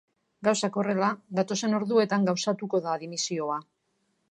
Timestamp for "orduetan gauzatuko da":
1.81-2.99